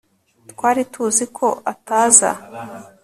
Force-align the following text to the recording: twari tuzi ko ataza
twari 0.51 0.81
tuzi 0.93 1.25
ko 1.37 1.47
ataza 1.73 2.29